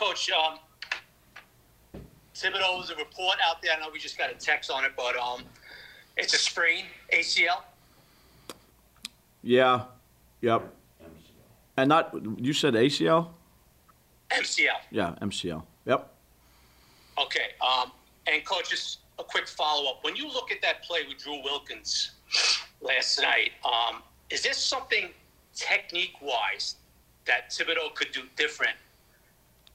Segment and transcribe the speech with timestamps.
[0.00, 0.58] Coach, um,
[2.34, 3.72] Thibodeaux, a report out there.
[3.76, 5.42] I know we just got a text on it, but um,
[6.16, 7.60] it's a sprain, ACL.
[9.42, 9.82] Yeah.
[10.40, 10.74] Yep.
[11.76, 13.28] And not you said ACL?
[14.30, 14.68] MCL.
[14.90, 15.62] Yeah, MCL.
[15.84, 16.14] Yep.
[17.22, 17.48] Okay.
[17.60, 17.92] Um,
[18.26, 19.98] and coach, just a quick follow up.
[20.02, 22.12] When you look at that play with Drew Wilkins
[22.80, 25.10] last night, um, is there something
[25.54, 26.76] technique wise
[27.26, 28.76] that Thibodeaux could do different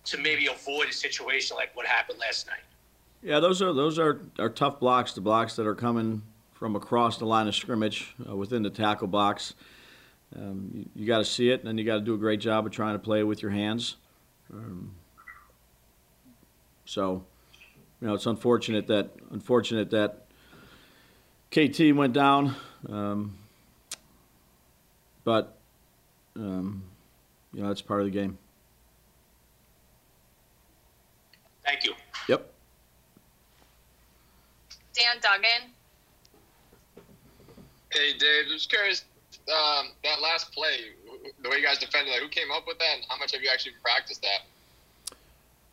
[0.06, 2.64] to maybe avoid a situation like what happened last night?
[3.22, 5.14] Yeah, those are those are, are tough blocks.
[5.14, 6.22] The blocks that are coming
[6.54, 9.56] from across the line of scrimmage uh, within the tackle box.
[10.36, 12.40] Um, you, you got to see it, and then you got to do a great
[12.40, 13.96] job of trying to play with your hands.
[14.54, 14.92] Um,
[16.86, 17.26] so,
[18.00, 20.26] you know, it's unfortunate that unfortunate that
[21.52, 22.56] KT went down,
[22.90, 23.38] um,
[25.24, 25.58] but
[26.36, 26.84] um,
[27.54, 28.38] you know that's part of the game.
[31.66, 31.94] Thank you.
[32.30, 32.52] Yep.
[34.94, 35.72] Dan Duggan.
[37.92, 38.46] Hey, Dave.
[38.50, 39.06] Just curious,
[39.48, 40.78] um, that last play,
[41.42, 43.42] the way you guys defended, like, who came up with that, and how much have
[43.42, 45.16] you actually practiced that?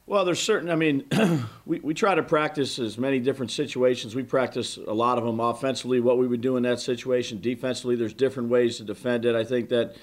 [0.06, 0.68] Well, there's certain.
[0.68, 1.04] I mean,
[1.66, 4.14] we, we try to practice as many different situations.
[4.14, 6.00] We practice a lot of them offensively.
[6.00, 9.36] What we would do in that situation, defensively, there's different ways to defend it.
[9.36, 9.94] I think that,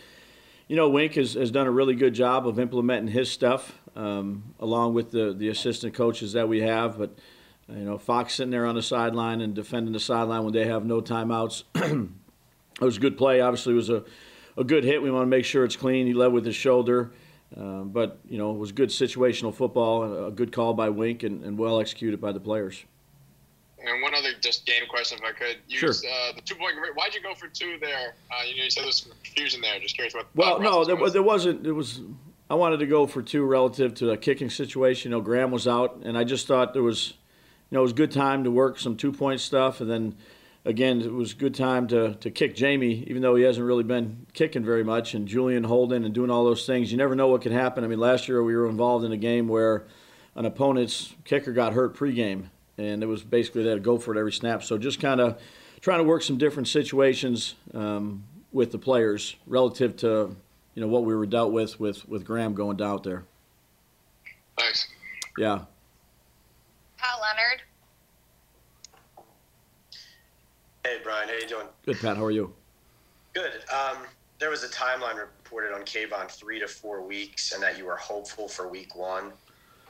[0.70, 4.56] you know, Wink has, has done a really good job of implementing his stuff um,
[4.60, 6.98] along with the the assistant coaches that we have.
[6.98, 7.18] But
[7.68, 10.86] you know, Fox sitting there on the sideline and defending the sideline when they have
[10.86, 11.64] no timeouts.
[11.76, 13.42] it was a good play.
[13.42, 14.04] Obviously, it was a,
[14.58, 15.02] a good hit.
[15.02, 16.08] We want to make sure it's clean.
[16.08, 17.12] He led with his shoulder.
[17.56, 21.44] Uh, but, you know, it was good situational football, a good call by Wink, and,
[21.44, 22.86] and well executed by the players.
[23.84, 25.58] And one other just game question, if I could.
[25.68, 25.90] You, Sure.
[25.90, 26.76] Uh, the two point.
[26.96, 28.14] Why'd you go for two there?
[28.30, 29.80] Uh, you know, you said there's some confusion there.
[29.80, 30.28] Just curious what.
[30.36, 31.14] Well, no, there, was.
[31.14, 31.66] there wasn't.
[31.66, 32.02] It was.
[32.50, 35.12] I wanted to go for two relative to a kicking situation.
[35.12, 37.10] You know, Graham was out, and I just thought there was,
[37.70, 40.16] you know, it was good time to work some two point stuff, and then
[40.66, 44.26] again, it was good time to to kick Jamie, even though he hasn't really been
[44.34, 46.92] kicking very much, and Julian holding and doing all those things.
[46.92, 47.84] You never know what could happen.
[47.84, 49.86] I mean, last year we were involved in a game where
[50.36, 52.46] an opponent's kicker got hurt pregame,
[52.80, 54.64] and it was basically they had to go for it every snap.
[54.64, 55.40] So just kind of
[55.82, 60.36] trying to work some different situations um, with the players relative to
[60.76, 63.26] you know what we were dealt with with with Graham going down out there.
[64.58, 64.88] Thanks.
[65.38, 65.66] Yeah.
[66.98, 67.62] Pat Leonard.
[70.86, 71.68] Hey Brian, how you doing?
[71.86, 72.18] Good, Pat.
[72.18, 72.54] How are you?
[73.34, 73.64] Good.
[73.74, 73.98] Um,
[74.40, 77.98] there was a timeline reported on Kayvon three to four weeks, and that you were
[77.98, 79.34] hopeful for week one.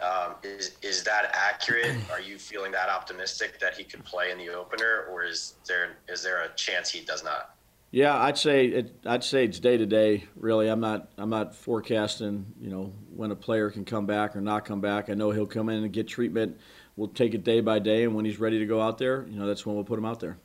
[0.02, 1.96] Um, is is that accurate?
[2.12, 5.98] Are you feeling that optimistic that he could play in the opener, or is there
[6.08, 7.56] is there a chance he does not?
[7.92, 8.96] Yeah, I'd say it.
[9.06, 10.26] I'd say it's day to day.
[10.36, 11.10] Really, I'm not.
[11.18, 12.46] I'm not forecasting.
[12.62, 15.10] You know when a player can come back or not come back.
[15.10, 16.60] I know he'll come in and get treatment.
[16.96, 19.40] We'll take it day by day, and when he's ready to go out there, you
[19.40, 20.38] know that's when we'll put him out there.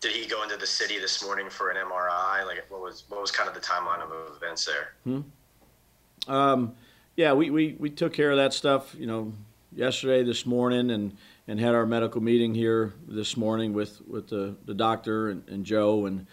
[0.00, 2.46] Did he go into the city this morning for an MRI?
[2.46, 5.22] Like, what was what was kind of the timeline of events there?
[6.28, 6.74] Um,
[7.16, 9.32] yeah, we, we, we took care of that stuff, you know,
[9.74, 11.16] yesterday, this morning, and,
[11.48, 15.64] and had our medical meeting here this morning with, with the, the doctor and, and
[15.64, 16.26] Joe, and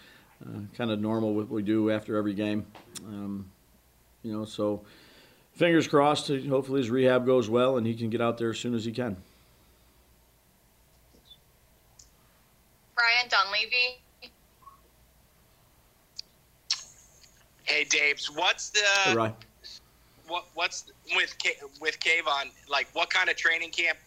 [0.44, 2.66] uh, kind of normal what we do after every game.
[3.06, 3.50] Um,
[4.22, 4.82] you know, so
[5.52, 6.28] fingers crossed.
[6.28, 8.92] Hopefully his rehab goes well and he can get out there as soon as he
[8.92, 9.16] can.
[12.98, 14.00] Ryan Dunleavy.
[17.64, 18.30] Hey, Dave's.
[18.30, 19.14] What's the Hey,
[20.26, 20.46] what?
[20.54, 22.50] What's with K, with Kayvon?
[22.68, 23.98] Like, what kind of training camp?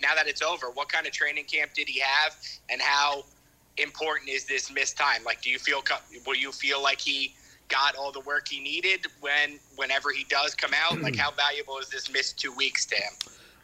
[0.00, 2.36] Now that it's over, what kind of training camp did he have,
[2.70, 3.24] and how
[3.76, 5.22] important is this missed time?
[5.24, 5.82] Like, do you feel?
[6.26, 7.34] Will you feel like he
[7.68, 11.00] got all the work he needed when whenever he does come out?
[11.00, 13.12] Like, how valuable is this missed two weeks to him?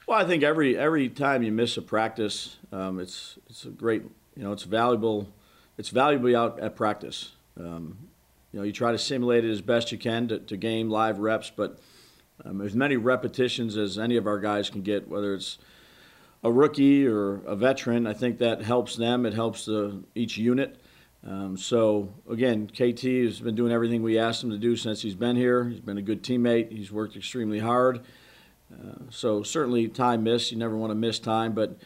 [0.06, 4.02] Well, I think every every time you miss a practice, um, it's it's a great
[4.36, 5.28] you know it's valuable
[5.80, 7.32] it's valuable out at practice.
[7.58, 7.96] Um,
[8.52, 11.18] you know, you try to simulate it as best you can to, to game live
[11.18, 11.78] reps, but
[12.44, 15.56] um, as many repetitions as any of our guys can get, whether it's
[16.42, 19.26] a rookie or a veteran, I think that helps them.
[19.26, 20.80] It helps the, each unit.
[21.26, 25.14] Um, so again, KT has been doing everything we asked him to do since he's
[25.14, 25.64] been here.
[25.64, 26.72] He's been a good teammate.
[26.72, 28.00] He's worked extremely hard.
[28.72, 30.50] Uh, so certainly time missed.
[30.50, 31.76] You never want to miss time, but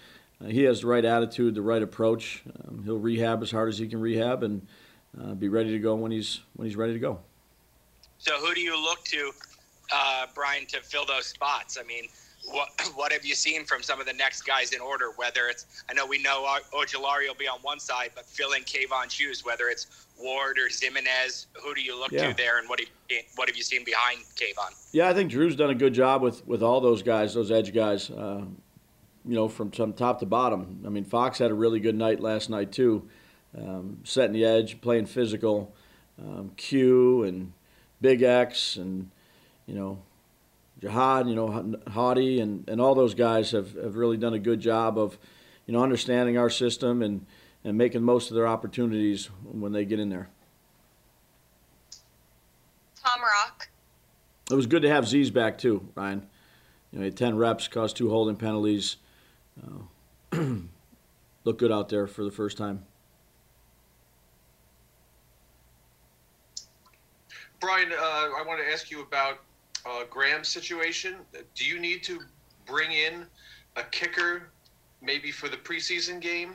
[0.40, 2.44] uh, he has the right attitude, the right approach.
[2.68, 4.66] Um, he'll rehab as hard as he can rehab and
[5.20, 7.20] uh, be ready to go when he's when he's ready to go.
[8.18, 9.32] So who do you look to,
[9.92, 11.76] uh, Brian, to fill those spots?
[11.78, 12.04] I mean,
[12.46, 15.06] what what have you seen from some of the next guys in order?
[15.16, 19.12] Whether it's I know we know Ojulari will be on one side, but filling Kayvon's
[19.12, 22.28] shoes, whether it's Ward or Ximines, who do you look yeah.
[22.28, 24.74] to there, and what have you, what have you seen behind Kayvon?
[24.92, 27.72] Yeah, I think Drew's done a good job with with all those guys, those edge
[27.74, 28.10] guys.
[28.10, 28.42] Uh,
[29.26, 30.82] you know, from some top to bottom.
[30.84, 33.08] I mean, Fox had a really good night last night too,
[33.56, 35.74] um, setting the edge, playing physical.
[36.18, 37.52] Um, Q and
[38.00, 39.10] Big X and
[39.66, 40.02] you know
[40.84, 44.60] Jihad, you know, Haughty, and, and all those guys have, have really done a good
[44.60, 45.16] job of,
[45.64, 47.24] you know, understanding our system and,
[47.64, 50.28] and making most of their opportunities when they get in there.
[53.02, 53.68] Tom Rock.
[54.50, 56.26] It was good to have Z's back too, Ryan.
[56.92, 58.96] You know, he had 10 reps, caused two holding penalties.
[59.66, 60.36] Uh,
[61.44, 62.84] looked good out there for the first time.
[67.58, 69.38] Brian, uh, I want to ask you about
[69.86, 71.16] uh, Graham's situation,
[71.54, 72.20] do you need to
[72.66, 73.26] bring in
[73.76, 74.50] a kicker
[75.02, 76.54] maybe for the preseason game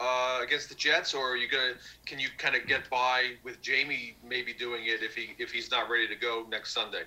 [0.00, 1.72] uh, against the Jets, or are you gonna
[2.04, 5.70] can you kind of get by with Jamie maybe doing it if he if he's
[5.70, 7.02] not ready to go next Sunday?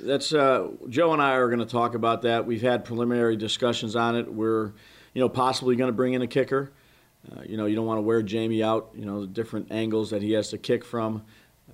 [0.00, 2.46] That's uh, Joe and I are going to talk about that.
[2.46, 4.32] We've had preliminary discussions on it.
[4.32, 4.72] We're,
[5.12, 6.72] you know, possibly going to bring in a kicker.
[7.30, 8.90] Uh, you know, you don't want to wear Jamie out.
[8.94, 11.22] You know, the different angles that he has to kick from.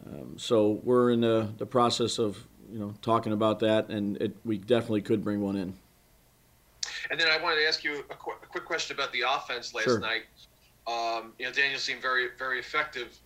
[0.05, 4.37] Um, so we're in the, the process of you know, talking about that, and it,
[4.45, 5.75] we definitely could bring one in.
[7.11, 9.75] And then I wanted to ask you a, qu- a quick question about the offense
[9.75, 10.01] last sure.
[10.01, 10.23] night.
[10.87, 13.19] Um, you know, Daniel seemed very, very effective.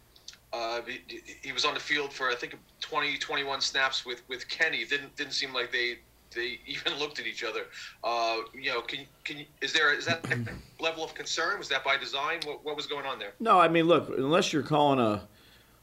[0.52, 4.48] Uh, he, he, was on the field for I think 20, 21 snaps with, with
[4.48, 4.84] Kenny.
[4.84, 5.98] Didn't didn't seem like they
[6.34, 7.66] they even looked at each other.
[8.02, 10.24] Uh, you know, can can is there is that
[10.80, 11.58] level of concern?
[11.58, 12.40] Was that by design?
[12.44, 13.34] What, what was going on there?
[13.38, 15.22] No, I mean, look, unless you're calling a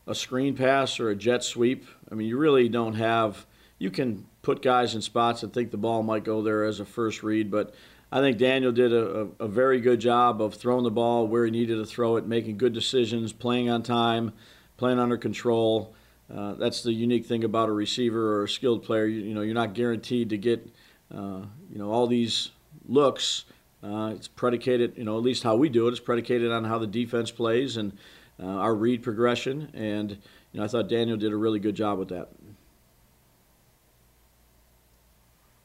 [0.07, 1.85] a screen pass or a jet sweep.
[2.11, 3.45] I mean, you really don't have.
[3.77, 6.85] You can put guys in spots and think the ball might go there as a
[6.85, 7.75] first read, but
[8.11, 11.51] I think Daniel did a, a, very good job of throwing the ball where he
[11.51, 14.31] needed to throw it, making good decisions, playing on time,
[14.77, 15.93] playing under control.
[16.33, 19.05] Uh, that's the unique thing about a receiver or a skilled player.
[19.05, 20.73] You, you know, you're not guaranteed to get,
[21.13, 22.51] uh, you know, all these
[22.87, 23.43] looks.
[23.83, 25.89] Uh, it's predicated, you know, at least how we do it.
[25.89, 27.91] it is predicated on how the defense plays and
[28.41, 31.99] uh, our read progression, and you know I thought Daniel did a really good job
[31.99, 32.29] with that.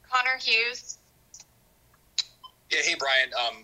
[0.09, 0.97] Connor Hughes.
[2.71, 3.29] Yeah, hey Brian.
[3.33, 3.63] Um,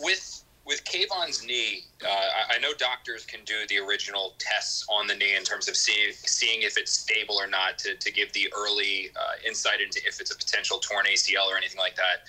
[0.00, 5.06] with with Kayvon's knee, uh, I, I, know doctors can do the original tests on
[5.06, 8.32] the knee in terms of seeing seeing if it's stable or not to, to give
[8.34, 12.28] the early uh, insight into if it's a potential torn ACL or anything like that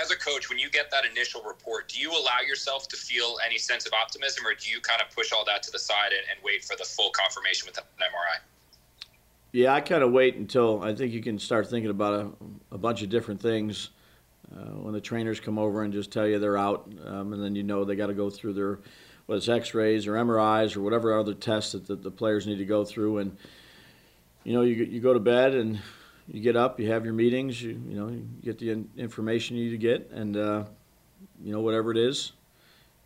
[0.00, 3.36] as a coach, when you get that initial report, do you allow yourself to feel
[3.44, 6.12] any sense of optimism, or do you kind of push all that to the side
[6.12, 8.40] and, and wait for the full confirmation with an MRI?
[9.52, 12.78] Yeah, I kind of wait until I think you can start thinking about a, a
[12.78, 13.90] bunch of different things
[14.50, 17.54] uh, when the trainers come over and just tell you they're out, um, and then
[17.54, 18.78] you know they got to go through their
[19.26, 22.64] whether it's X-rays or MRIs or whatever other tests that the, the players need to
[22.64, 23.36] go through, and
[24.44, 25.80] you know you you go to bed and
[26.32, 29.56] you get up, you have your meetings, you you know you get the in- information
[29.56, 30.64] you need to get, and uh,
[31.42, 32.32] you know whatever it is,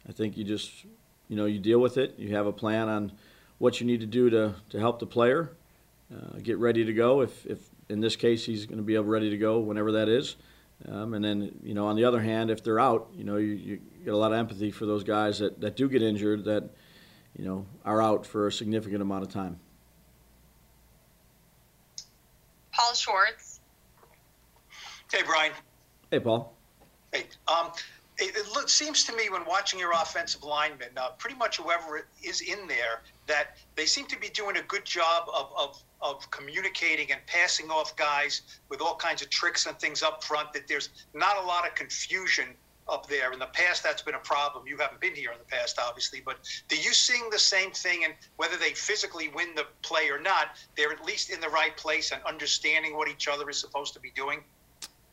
[0.08, 0.84] I think you just
[1.28, 2.14] you know you deal with it.
[2.18, 3.12] You have a plan on
[3.58, 5.50] what you need to do to to help the player
[6.14, 7.20] uh, get ready to go.
[7.20, 10.36] If if in this case he's going to be ready to go whenever that is.
[10.86, 13.52] Um, and then, you know, on the other hand, if they're out, you know, you,
[13.52, 16.68] you, get a lot of empathy for those guys that, that do get injured that,
[17.36, 19.58] you know, are out for a significant amount of time.
[22.76, 23.60] Paul Schwartz.
[25.10, 25.52] Hey, Brian.
[26.10, 26.54] Hey, Paul.
[27.12, 27.72] Hey, um,
[28.18, 32.42] it, it seems to me when watching your offensive linemen, uh, pretty much whoever is
[32.42, 37.12] in there, that they seem to be doing a good job of, of, of communicating
[37.12, 40.90] and passing off guys with all kinds of tricks and things up front, that there's
[41.14, 42.48] not a lot of confusion
[42.88, 43.32] up there.
[43.32, 44.66] In the past, that's been a problem.
[44.66, 46.36] You haven't been here in the past, obviously, but
[46.68, 48.04] do you sing the same thing?
[48.04, 51.76] And whether they physically win the play or not, they're at least in the right
[51.76, 54.40] place and understanding what each other is supposed to be doing.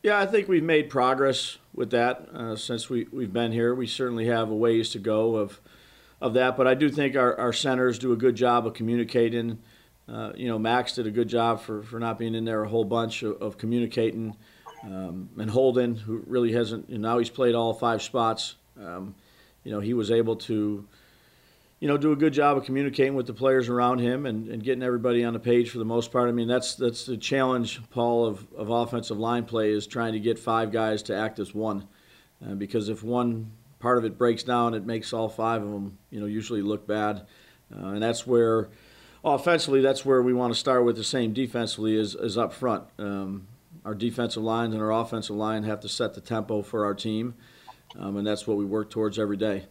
[0.03, 3.73] Yeah, I think we've made progress with that uh, since we, we've been here.
[3.73, 5.59] We certainly have a ways to go of
[6.23, 9.59] of that, but I do think our, our centers do a good job of communicating.
[10.07, 12.69] Uh, you know, Max did a good job for, for not being in there a
[12.69, 14.37] whole bunch of, of communicating.
[14.83, 18.55] Um, and Holden, who really hasn't, know, now he's played all five spots.
[18.77, 19.15] Um,
[19.63, 20.85] you know, he was able to,
[21.79, 24.63] you know, do a good job of communicating with the players around him and, and
[24.63, 26.27] getting everybody on the page for the most part.
[26.27, 30.19] I mean, that's that's the challenge, Paul, of, of offensive line play is trying to
[30.19, 31.87] get five guys to act as one.
[32.45, 35.97] Uh, because if one part of it breaks down, it makes all five of them,
[36.09, 37.25] you know, usually look bad.
[37.73, 38.69] Uh, and that's where,
[39.23, 42.83] offensively, that's where we want to start with the same defensively as, as up front.
[42.99, 43.47] Um,
[43.85, 47.35] our defensive lines and our offensive line have to set the tempo for our team,
[47.99, 49.65] um, and that's what we work towards every day.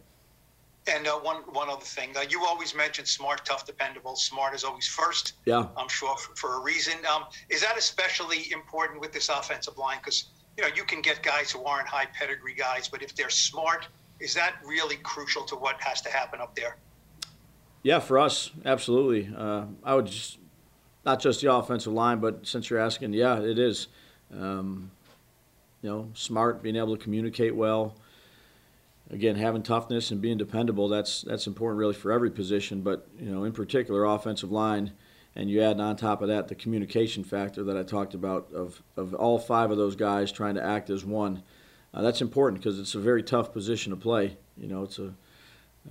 [0.87, 4.15] And uh, one one other thing, uh, you always mentioned smart, tough, dependable.
[4.15, 5.33] Smart is always first.
[5.45, 5.67] Yeah.
[5.77, 6.93] I'm sure for, for a reason.
[7.13, 9.97] Um, is that especially important with this offensive line?
[9.99, 10.25] Because
[10.57, 13.87] you know you can get guys who aren't high pedigree guys, but if they're smart,
[14.19, 16.75] is that really crucial to what has to happen up there?
[17.81, 19.33] Yeah, for us, absolutely.
[19.35, 20.37] Uh, I would just
[21.05, 23.87] not just the offensive line, but since you're asking, yeah, it is.
[24.37, 24.91] Um,
[25.81, 27.95] you know, smart, being able to communicate well.
[29.11, 33.29] Again, having toughness and being dependable, that's that's important really for every position, but you
[33.29, 34.93] know, in particular offensive line,
[35.35, 38.81] and you add on top of that the communication factor that I talked about of,
[38.95, 41.43] of all five of those guys trying to act as one.
[41.93, 44.37] Uh, that's important because it's a very tough position to play.
[44.57, 45.13] You know, it's a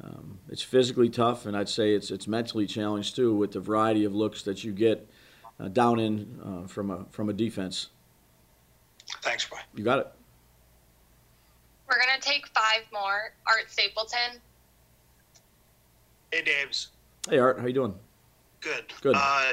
[0.03, 4.05] um, it's physically tough, and I'd say it's it's mentally challenged too with the variety
[4.05, 5.09] of looks that you get
[5.61, 7.89] uh, down in uh, from a from a defense.
[9.21, 9.65] Thanks, Brian.
[9.75, 10.09] You got it.
[11.89, 13.35] We're gonna take five more.
[13.47, 14.41] Art Stapleton.
[16.33, 16.89] Hey, Daves.
[17.29, 17.61] Hey, Art.
[17.61, 17.95] How you doing?
[18.61, 18.93] Good.
[19.03, 19.15] Good.
[19.17, 19.53] Uh,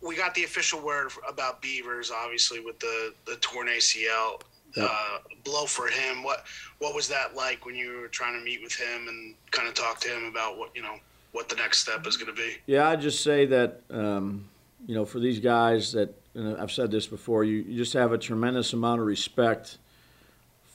[0.00, 4.40] we got the official word about Beavers, obviously, with the the torn ACL.
[4.76, 4.88] Yep.
[4.90, 6.22] Uh, blow for him.
[6.22, 6.44] What
[6.78, 9.74] what was that like when you were trying to meet with him and kind of
[9.74, 10.96] talk to him about what you know
[11.32, 12.56] what the next step is going to be?
[12.66, 14.48] Yeah, I'd just say that um,
[14.86, 18.12] you know for these guys that and I've said this before, you, you just have
[18.12, 19.78] a tremendous amount of respect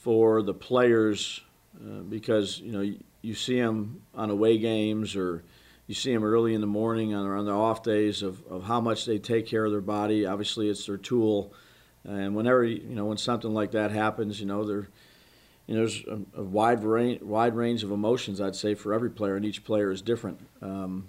[0.02, 1.40] for the players
[1.80, 5.42] uh, because you know you, you see them on away games or
[5.86, 8.80] you see them early in the morning on, on their off days of, of how
[8.80, 10.26] much they take care of their body.
[10.26, 11.52] Obviously, it's their tool,
[12.04, 14.88] and whenever you know when something like that happens, you know they're
[15.66, 16.04] you know, there's
[16.36, 18.40] a, wide range, wide range of emotions.
[18.40, 20.38] I'd say for every player, and each player is different.
[20.62, 21.08] Um,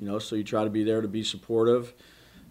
[0.00, 1.94] you know, so you try to be there to be supportive,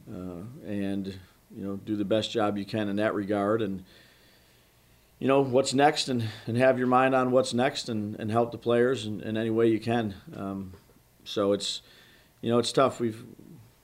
[0.08, 1.08] and
[1.56, 3.62] you know, do the best job you can in that regard.
[3.62, 3.84] And
[5.20, 8.52] you know what's next, and, and have your mind on what's next, and, and help
[8.52, 10.16] the players in, in any way you can.
[10.36, 10.74] Um,
[11.24, 11.82] so it's,
[12.42, 13.00] you know, it's tough.
[13.00, 13.24] We've,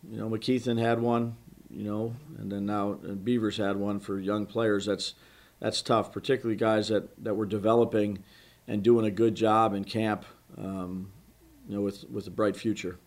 [0.09, 1.37] you know, McKethan had one,
[1.69, 4.85] you know, and then now and Beavers had one for young players.
[4.85, 5.13] That's
[5.59, 8.23] that's tough, particularly guys that, that were developing
[8.67, 10.25] and doing a good job in camp,
[10.57, 11.11] um,
[11.67, 12.97] you know, with, with a bright future.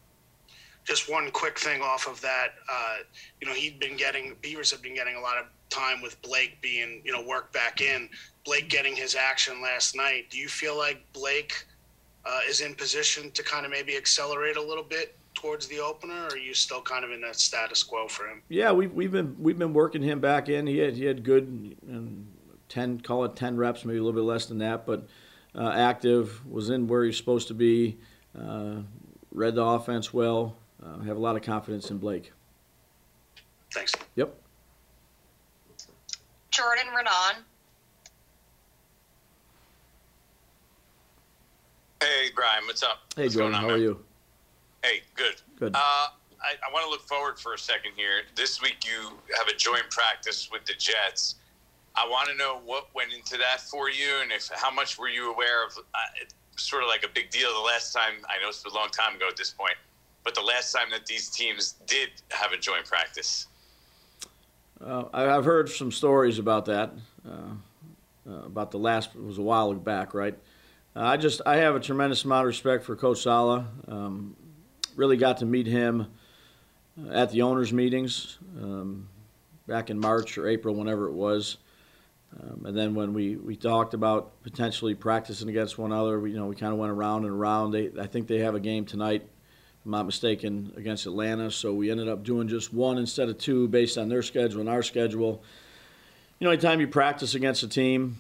[0.85, 2.55] Just one quick thing off of that.
[2.71, 2.97] Uh,
[3.41, 6.61] you know, he'd been getting Beavers have been getting a lot of time with Blake
[6.61, 8.09] being you know worked back in.
[8.45, 10.31] Blake getting his action last night.
[10.31, 11.65] Do you feel like Blake
[12.25, 16.25] uh, is in position to kind of maybe accelerate a little bit towards the opener,
[16.25, 18.43] or are you still kind of in that status quo for him?
[18.49, 20.67] Yeah, we've we've been we've been working him back in.
[20.67, 22.27] He had he had good and
[22.69, 25.07] ten call it ten reps, maybe a little bit less than that, but
[25.55, 27.99] uh, active was in where he's supposed to be.
[28.39, 28.83] Uh,
[29.31, 30.57] read the offense well.
[30.85, 32.33] Uh, have a lot of confidence in Blake.
[33.73, 33.93] Thanks.
[34.17, 34.35] Yep.
[36.51, 37.37] Jordan Raanan.
[42.03, 42.99] Hey, Brian, what's up?
[43.15, 43.77] Hey, what's Jordan, going on, how man?
[43.77, 44.05] are you?
[44.83, 45.37] Hey, good.
[45.57, 45.75] Good.
[45.75, 48.23] Uh, I, I want to look forward for a second here.
[48.35, 51.37] This week you have a joint practice with the Jets.
[51.95, 55.09] I want to know what went into that for you, and if how much were
[55.09, 55.79] you aware of?
[55.79, 55.99] Uh,
[56.57, 57.53] sort of like a big deal.
[57.55, 59.75] The last time I know it's a long time ago at this point,
[60.25, 63.47] but the last time that these teams did have a joint practice.
[64.85, 66.93] Uh, I've heard some stories about that.
[67.29, 67.55] Uh,
[68.29, 70.37] uh, about the last was a while back, right?
[70.95, 73.65] Uh, I just I have a tremendous amount of respect for Coach Saleh.
[73.89, 74.37] Um,
[74.95, 76.07] really got to meet him
[77.11, 79.09] at the owners' meetings um,
[79.67, 81.57] back in March or April, whenever it was.
[82.41, 86.37] Um, and then when we, we talked about potentially practicing against one another, we, you
[86.37, 87.73] know, we kind of went around and around.
[87.73, 89.29] They, I think they have a game tonight,
[89.85, 91.51] I'm not mistaken, against Atlanta.
[91.51, 94.69] So we ended up doing just one instead of two based on their schedule and
[94.69, 95.43] our schedule.
[96.39, 98.19] You know, anytime you practice against a team,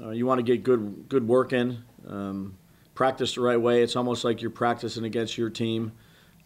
[0.00, 1.78] uh, you want to get good good work in.
[2.06, 2.56] Um,
[2.94, 3.82] practice the right way.
[3.82, 5.92] It's almost like you're practicing against your team.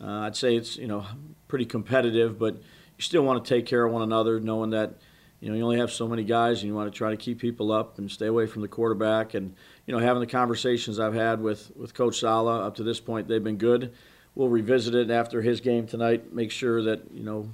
[0.00, 1.06] Uh, I'd say it's you know
[1.49, 4.94] pretty competitive, but you still want to take care of one another, knowing that
[5.42, 7.40] you know, you only have so many guys, and you want to try to keep
[7.40, 9.34] people up and stay away from the quarterback.
[9.34, 9.56] And
[9.87, 13.26] you know, having the conversations I've had with with Coach Saleh up to this point,
[13.26, 13.92] they've been good.
[14.34, 16.32] We'll revisit it after his game tonight.
[16.32, 17.48] Make sure that you know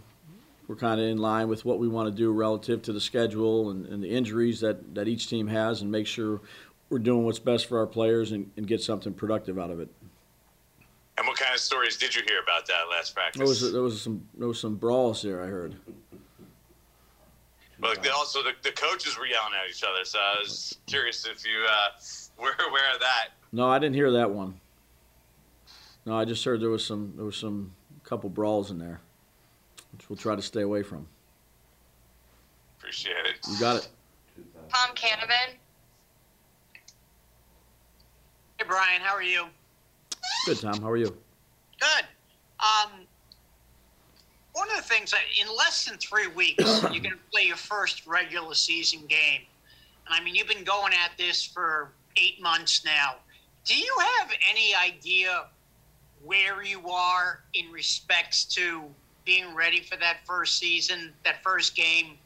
[0.69, 3.71] we're kind of in line with what we want to do relative to the schedule
[3.71, 6.43] and, and, the injuries that, that each team has, and make sure
[6.91, 9.89] we're doing what's best for our players and, and, get something productive out of it.
[11.17, 13.39] And what kind of stories did you hear about that last practice?
[13.39, 15.43] There was there was some there was some brawls there.
[15.43, 15.75] I heard.
[17.81, 21.45] But also the, the coaches were yelling at each other, so I was curious if
[21.45, 21.89] you uh,
[22.43, 23.29] were aware of that.
[23.53, 24.61] No, I didn't hear that one.
[26.09, 28.99] No, I just heard there was some there was some couple brawls in there,
[29.93, 31.07] which we'll try to stay away from.
[32.79, 33.47] Appreciate it.
[33.47, 33.89] You got it.
[34.73, 35.53] Tom Canavan.
[38.57, 39.49] Hey Brian, how are you?
[40.47, 40.81] Good, Tom.
[40.81, 41.15] How are you?
[41.79, 42.05] Good.
[42.59, 43.07] Um,
[44.55, 47.57] one of the things that in less than three weeks, you're going to play your
[47.57, 49.43] first regular season game.
[50.07, 53.17] And I mean, you've been going at this for eight months now.
[53.67, 55.49] Do you have any idea
[56.25, 58.83] where you are in respects to
[59.25, 62.19] being ready for that first season, that first game?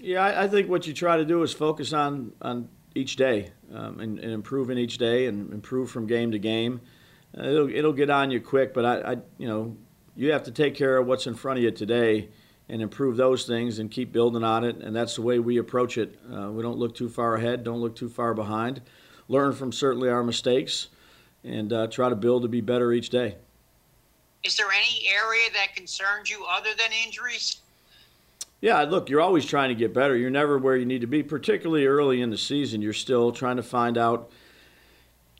[0.00, 3.50] Yeah, I, I think what you try to do is focus on on each day
[3.72, 6.80] um, and, and improving each day and improve from game to game.
[7.36, 9.76] Uh, it'll it'll get on you quick, but I, I you know
[10.16, 12.28] you have to take care of what's in front of you today
[12.68, 14.76] and improve those things and keep building on it.
[14.76, 16.18] And that's the way we approach it.
[16.30, 18.82] Uh, we don't look too far ahead, don't look too far behind.
[19.28, 20.88] Learn from certainly our mistakes
[21.44, 23.36] and uh, try to build to be better each day.
[24.44, 27.60] Is there any area that concerns you other than injuries?
[28.60, 30.16] Yeah, look, you're always trying to get better.
[30.16, 32.82] You're never where you need to be, particularly early in the season.
[32.82, 34.30] You're still trying to find out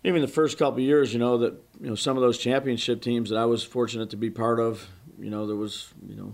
[0.05, 3.31] even the first couple years, you know, that you know some of those championship teams
[3.31, 4.87] that I was fortunate to be part of,
[5.19, 6.33] you know, there was, you know,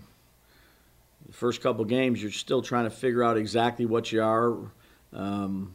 [1.26, 4.56] the first couple games, you're still trying to figure out exactly what you are.
[5.12, 5.74] Um,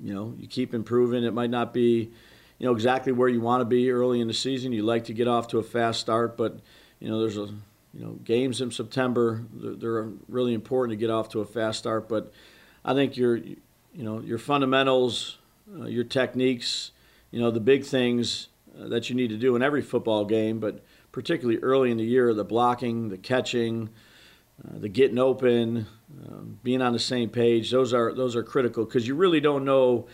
[0.00, 1.24] you know, you keep improving.
[1.24, 2.12] It might not be,
[2.58, 4.72] you know, exactly where you want to be early in the season.
[4.72, 6.58] You like to get off to a fast start, but
[7.00, 7.46] you know, there's a,
[7.94, 9.44] you know, games in September.
[9.52, 12.08] They're, they're really important to get off to a fast start.
[12.08, 12.32] But
[12.84, 13.56] I think your, you
[13.94, 15.38] know, your fundamentals,
[15.78, 16.92] uh, your techniques
[17.30, 20.60] you know, the big things uh, that you need to do in every football game,
[20.60, 23.90] but particularly early in the year, the blocking, the catching,
[24.64, 25.86] uh, the getting open,
[26.26, 27.70] um, being on the same page.
[27.70, 30.06] Those are those are critical because you really don't know.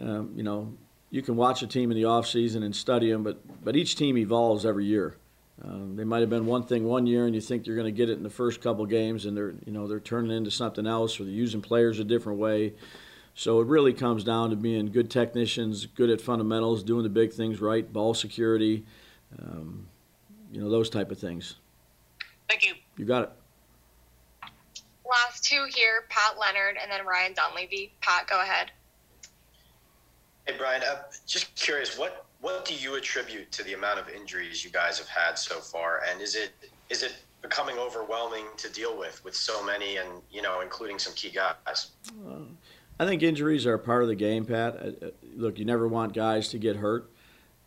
[0.00, 0.74] Um, you know,
[1.10, 3.96] you can watch a team in the off season and study them, but but each
[3.96, 5.16] team evolves every year.
[5.64, 7.96] Um, they might have been one thing one year, and you think you're going to
[7.96, 10.86] get it in the first couple games, and they're you know they're turning into something
[10.86, 12.74] else, or they're using players a different way.
[13.34, 17.32] So it really comes down to being good technicians, good at fundamentals, doing the big
[17.32, 18.84] things right, ball security,
[19.40, 19.86] um,
[20.50, 21.54] you know, those type of things.
[22.48, 22.74] Thank you.
[22.96, 23.30] You got it.
[25.08, 27.92] Last two here, Pat Leonard and then Ryan Dunleavy.
[28.00, 28.72] Pat, go ahead.
[30.48, 34.64] Hey, Brian, uh, just curious, what what do you attribute to the amount of injuries
[34.64, 36.52] you guys have had so far, and is it
[36.88, 41.12] is it becoming overwhelming to deal with with so many, and you know, including some
[41.12, 41.90] key guys?
[42.26, 42.44] Uh,
[42.98, 44.76] I think injuries are part of the game, Pat.
[44.76, 47.10] Uh, uh, look, you never want guys to get hurt,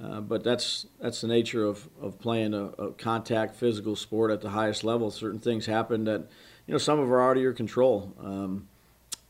[0.04, 4.42] uh, but that's that's the nature of, of playing a, a, contact physical sport at
[4.42, 5.12] the highest level.
[5.12, 6.22] Certain things happen that
[6.66, 8.68] you know some of are out of your control, um,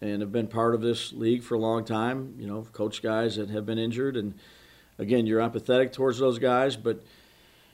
[0.01, 2.35] and have been part of this league for a long time.
[2.37, 4.33] You know, coach guys that have been injured, and
[4.97, 7.03] again, you're empathetic towards those guys, but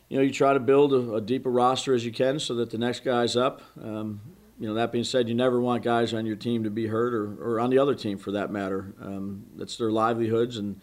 [0.09, 2.69] you know you try to build a, a deeper roster as you can so that
[2.69, 3.61] the next guy's up.
[3.81, 4.21] Um,
[4.59, 7.13] you know, that being said, you never want guys on your team to be hurt
[7.13, 8.93] or, or on the other team for that matter.
[8.99, 10.81] Um, that's their livelihoods, and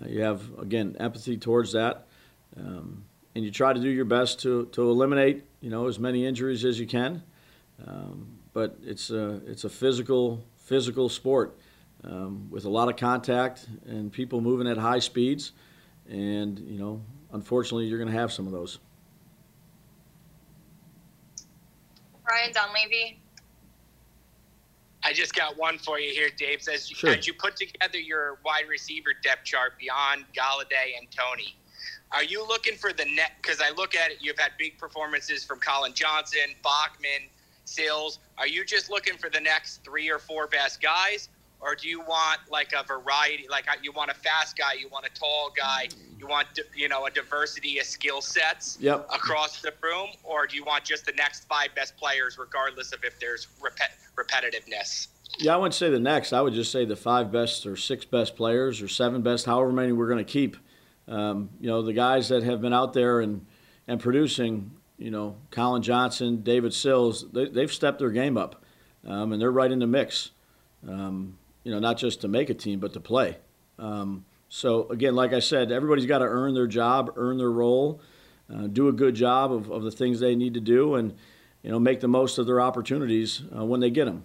[0.00, 2.06] uh, you have, again, empathy towards that.
[2.58, 6.26] Um, and you try to do your best to, to eliminate, you know, as many
[6.26, 7.22] injuries as you can.
[7.86, 11.56] Um, but it's a, it's a physical, physical sport
[12.02, 15.52] um, with a lot of contact and people moving at high speeds.
[16.08, 17.00] And, you know,
[17.32, 18.80] unfortunately, you're going to have some of those.
[22.28, 23.20] Ryan Dunleavy.
[25.04, 26.60] I just got one for you here, Dave.
[26.62, 27.10] Says sure.
[27.10, 31.56] as you put together your wide receiver depth chart beyond Golladay and Toney,
[32.10, 33.32] are you looking for the net?
[33.40, 37.28] Because I look at it, you've had big performances from Collin Johnson, Bachman,
[37.66, 38.20] Sills.
[38.38, 41.28] Are you just looking for the next three or four best guys,
[41.60, 43.46] or do you want like a variety?
[43.50, 47.06] Like you want a fast guy, you want a tall guy, you want you know
[47.06, 49.06] a diversity of skill sets yep.
[49.12, 53.02] across the room, or do you want just the next five best players, regardless of
[53.04, 55.08] if there's repet- repetitiveness?
[55.38, 56.32] Yeah, I wouldn't say the next.
[56.32, 59.72] I would just say the five best or six best players or seven best, however
[59.72, 60.56] many we're going to keep.
[61.08, 63.44] Um, you know, the guys that have been out there and
[63.88, 64.70] and producing.
[64.98, 68.64] You know, Collin Johnson, David Sills, they, they've stepped their game up.
[69.06, 70.30] um, and they're right in the mix.
[70.86, 73.38] Um, you know, not just to make a team, but to play.
[73.78, 78.00] Um, so again, like I said, everybody's got to earn their job, earn their role,
[78.52, 81.14] uh, do a good job of, of the things they need to do, and
[81.62, 84.24] you know, make the most of their opportunities uh, when they get them.